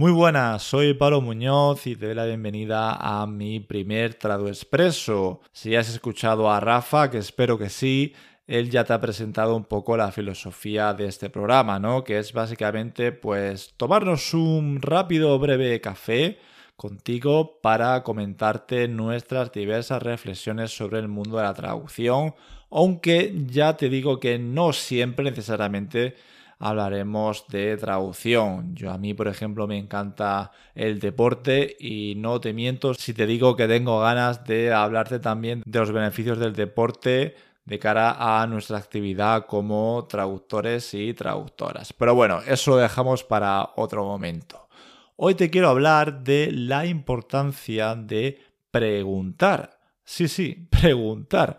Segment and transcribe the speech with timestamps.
[0.00, 5.42] Muy buenas, soy Pablo Muñoz y te doy la bienvenida a mi primer Trado Expreso.
[5.52, 8.14] Si has escuchado a Rafa, que espero que sí,
[8.46, 12.02] él ya te ha presentado un poco la filosofía de este programa, ¿no?
[12.02, 16.38] Que es básicamente pues tomarnos un rápido breve café
[16.76, 22.34] contigo para comentarte nuestras diversas reflexiones sobre el mundo de la traducción,
[22.70, 26.14] aunque ya te digo que no siempre necesariamente
[26.60, 28.76] hablaremos de traducción.
[28.76, 33.26] Yo a mí, por ejemplo, me encanta el deporte y no te miento si te
[33.26, 37.34] digo que tengo ganas de hablarte también de los beneficios del deporte
[37.64, 41.92] de cara a nuestra actividad como traductores y traductoras.
[41.92, 44.68] Pero bueno, eso lo dejamos para otro momento.
[45.16, 48.38] Hoy te quiero hablar de la importancia de
[48.70, 49.78] preguntar.
[50.04, 51.58] Sí, sí, preguntar.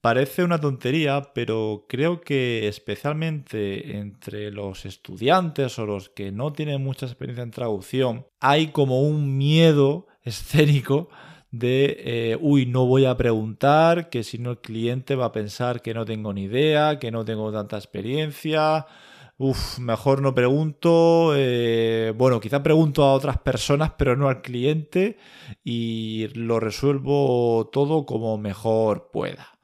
[0.00, 6.82] Parece una tontería, pero creo que especialmente entre los estudiantes o los que no tienen
[6.82, 11.08] mucha experiencia en traducción, hay como un miedo escénico
[11.50, 15.82] de, eh, uy, no voy a preguntar, que si no el cliente va a pensar
[15.82, 18.86] que no tengo ni idea, que no tengo tanta experiencia,
[19.40, 21.32] Uf, mejor no pregunto.
[21.36, 25.16] Eh, bueno, quizá pregunto a otras personas, pero no al cliente
[25.62, 29.57] y lo resuelvo todo como mejor pueda.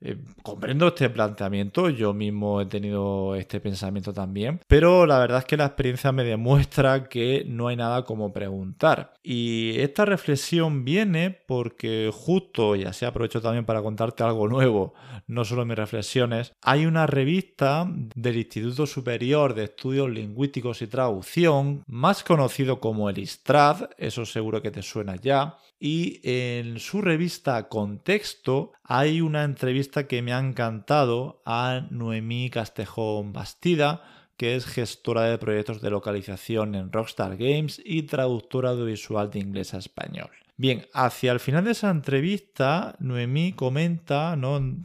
[0.00, 5.44] Eh, comprendo este planteamiento, yo mismo he tenido este pensamiento también, pero la verdad es
[5.46, 9.14] que la experiencia me demuestra que no hay nada como preguntar.
[9.22, 14.92] Y esta reflexión viene porque justo, y así aprovecho también para contarte algo nuevo,
[15.26, 21.82] no solo mis reflexiones, hay una revista del Instituto Superior de Estudios Lingüísticos y Traducción,
[21.86, 27.68] más conocido como el ISTRAD, eso seguro que te suena ya, y en su revista
[27.68, 34.02] Contexto hay una entrevista que me ha encantado a Noemí Castejón Bastida,
[34.36, 39.72] que es gestora de proyectos de localización en Rockstar Games y traductora audiovisual de inglés
[39.74, 40.30] a español.
[40.58, 44.38] Bien, hacia el final de esa entrevista, Noemí comenta.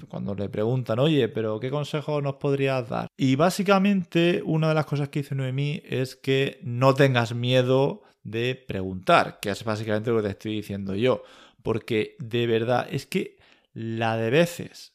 [0.10, 3.08] Cuando le preguntan, oye, pero ¿qué consejo nos podrías dar?
[3.16, 8.56] Y básicamente, una de las cosas que dice Noemí es que no tengas miedo de
[8.56, 11.24] preguntar, que es básicamente lo que te estoy diciendo yo.
[11.64, 13.38] Porque de verdad es que
[13.74, 14.91] la de veces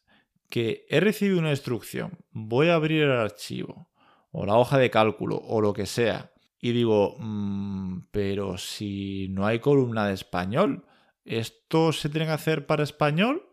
[0.49, 3.89] que he recibido una instrucción, voy a abrir el archivo
[4.31, 9.47] o la hoja de cálculo o lo que sea, y digo, mm, pero si no
[9.47, 10.85] hay columna de español,
[11.25, 13.49] ¿esto se tiene que hacer para español?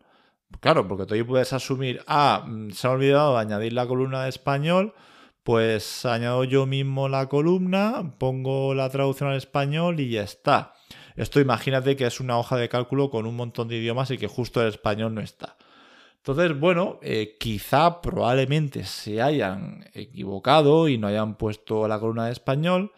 [0.60, 4.30] Claro, porque tú puedes asumir, ah, mm, se ha olvidado de añadir la columna de
[4.30, 4.94] español,
[5.42, 10.74] pues añado yo mismo la columna, pongo la traducción al español y ya está.
[11.16, 14.26] Esto imagínate que es una hoja de cálculo con un montón de idiomas y que
[14.26, 15.56] justo el español no está.
[16.26, 22.32] Entonces, bueno, eh, quizá probablemente se hayan equivocado y no hayan puesto la columna de
[22.32, 22.92] español,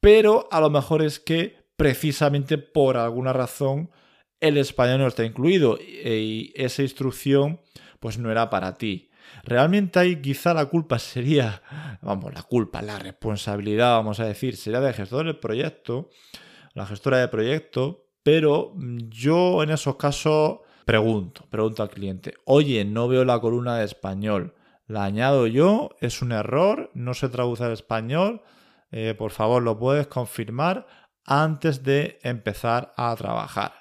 [0.00, 3.90] pero a lo mejor es que precisamente por alguna razón
[4.40, 7.60] el español no está incluido y esa instrucción
[8.00, 9.10] pues no era para ti.
[9.44, 11.60] Realmente ahí quizá la culpa sería,
[12.00, 16.08] vamos, la culpa, la responsabilidad, vamos a decir, sería del gestor del proyecto,
[16.72, 18.72] la gestora de proyecto, pero
[19.10, 24.54] yo en esos casos pregunto, pregunto al cliente, oye, no veo la columna de español,
[24.86, 28.42] la añado yo, es un error, no se traduce al español,
[28.90, 30.86] eh, por favor, lo puedes confirmar
[31.24, 33.72] antes de empezar a trabajar.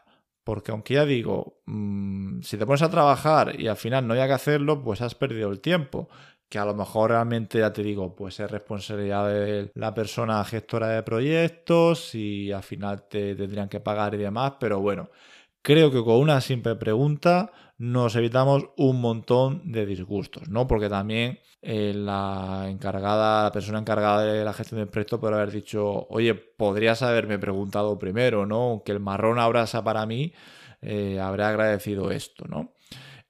[0.44, 4.28] Porque aunque ya digo, mm, si te pones a trabajar y al final no hay
[4.28, 6.10] que hacerlo, pues has perdido el tiempo.
[6.50, 10.90] Que a lo mejor realmente ya te digo, pues es responsabilidad de la persona gestora
[10.90, 14.54] de proyectos y al final te tendrían que pagar y demás.
[14.60, 15.10] Pero bueno,
[15.62, 20.68] creo que con una simple pregunta nos evitamos un montón de disgustos, ¿no?
[20.68, 25.52] Porque también eh, la encargada, la persona encargada de la gestión del proyecto puede haber
[25.52, 28.84] dicho, oye, podrías haberme preguntado primero, ¿no?
[28.86, 30.34] Que el marrón abrasa para mí,
[30.82, 32.74] eh, habré agradecido esto, ¿no?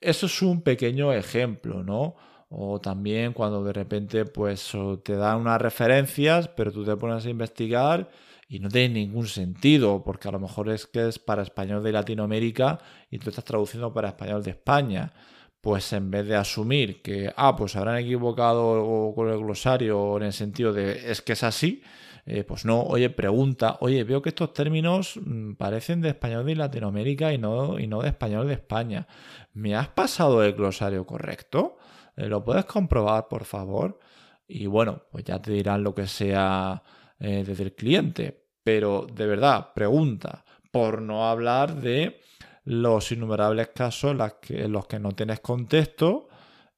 [0.02, 2.16] Eso es un pequeño ejemplo, ¿no?
[2.50, 4.74] O también cuando de repente pues
[5.04, 8.10] te dan unas referencias, pero tú te pones a investigar
[8.52, 11.94] y no tiene ningún sentido, porque a lo mejor es que es para español de
[11.94, 15.14] Latinoamérica y tú estás traduciendo para español de España.
[15.62, 20.34] Pues en vez de asumir que, ah, pues habrán equivocado con el glosario en el
[20.34, 21.82] sentido de es que es así,
[22.26, 26.56] eh, pues no, oye, pregunta, oye, veo que estos términos mm, parecen de español de
[26.58, 29.08] Latinoamérica y no, y no de español de España.
[29.54, 31.78] ¿Me has pasado el glosario correcto?
[32.18, 33.98] Eh, ¿Lo puedes comprobar, por favor?
[34.46, 36.84] Y bueno, pues ya te dirán lo que sea
[37.18, 42.22] eh, desde el cliente pero de verdad, pregunta, por no hablar de
[42.64, 44.16] los innumerables casos
[44.50, 46.28] en, los que no tienes contexto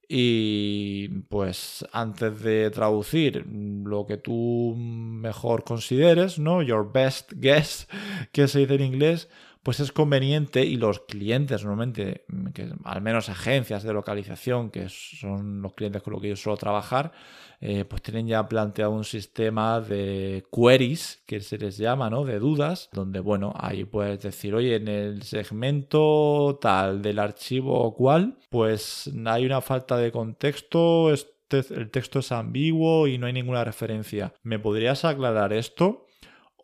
[0.07, 6.61] y pues antes de traducir lo que tú mejor consideres, ¿no?
[6.61, 7.87] Your best guess,
[8.31, 9.29] que se dice en inglés,
[9.63, 15.61] pues es conveniente y los clientes normalmente, que al menos agencias de localización, que son
[15.61, 17.13] los clientes con los que yo suelo trabajar,
[17.61, 22.25] eh, pues tienen ya planteado un sistema de queries, que se les llama, ¿no?
[22.25, 28.37] De dudas, donde, bueno, ahí puedes decir, oye, en el segmento tal del archivo cual,
[28.49, 34.33] pues hay una falta de contexto, el texto es ambiguo y no hay ninguna referencia.
[34.43, 36.05] ¿Me podrías aclarar esto?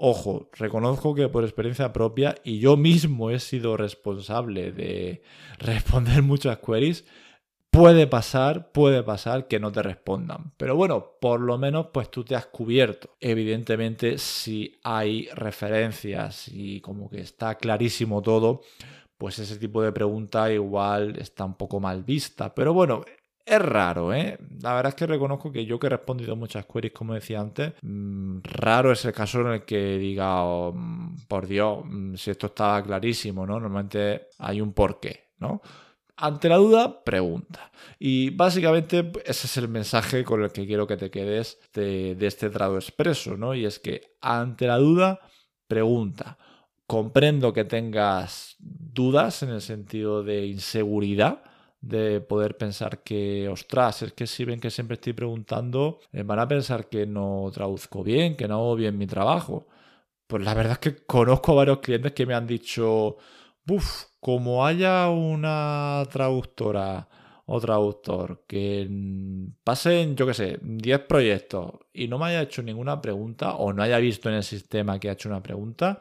[0.02, 5.24] Ojo, reconozco que por experiencia propia y yo mismo he sido responsable de
[5.58, 7.06] responder muchas queries,
[7.70, 10.54] puede pasar, puede pasar que no te respondan.
[10.56, 13.18] Pero bueno, por lo menos pues tú te has cubierto.
[13.20, 18.62] Evidentemente si hay referencias y como que está clarísimo todo,
[19.18, 22.56] pues ese tipo de pregunta igual está un poco mal vista.
[22.56, 23.04] Pero bueno,
[23.50, 24.38] es raro, ¿eh?
[24.62, 27.74] La verdad es que reconozco que yo que he respondido muchas queries, como decía antes,
[27.82, 32.32] mm, raro es el caso en el que diga, oh, mm, por Dios, mm, si
[32.32, 33.60] esto estaba clarísimo, ¿no?
[33.60, 35.62] Normalmente hay un porqué, ¿no?
[36.18, 37.72] Ante la duda, pregunta.
[37.98, 42.28] Y básicamente ese es el mensaje con el que quiero que te quedes de, de
[42.28, 43.56] este trado expreso, ¿no?
[43.56, 45.20] Y es que ante la duda,
[45.68, 46.38] pregunta.
[46.88, 51.44] Comprendo que tengas dudas en el sentido de inseguridad,
[51.82, 56.40] de poder pensar que, ostras, es que si ven que siempre estoy preguntando, eh, van
[56.40, 59.68] a pensar que no traduzco bien, que no hago bien mi trabajo.
[60.28, 63.18] Pues la verdad es que conozco a varios clientes que me han dicho,
[63.68, 67.08] uff, como haya una traductora
[67.52, 68.88] o traductor que
[69.64, 73.82] pasen, yo qué sé, 10 proyectos y no me haya hecho ninguna pregunta o no
[73.82, 76.00] haya visto en el sistema que ha hecho una pregunta,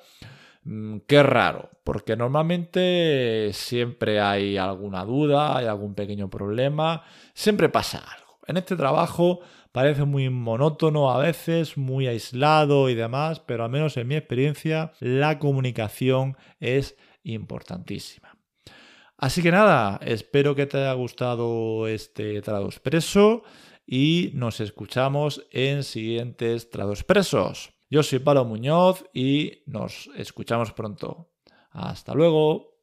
[1.06, 8.38] qué raro, porque normalmente siempre hay alguna duda, hay algún pequeño problema, siempre pasa algo.
[8.46, 9.40] En este trabajo
[9.72, 14.92] parece muy monótono a veces, muy aislado y demás, pero al menos en mi experiencia
[15.00, 18.36] la comunicación es importantísima.
[19.16, 23.42] Así que nada, espero que te haya gustado este trado expreso
[23.84, 27.77] y nos escuchamos en siguientes trados expresos.
[27.90, 31.30] Yo soy Pablo Muñoz y nos escuchamos pronto.
[31.70, 32.77] Hasta luego.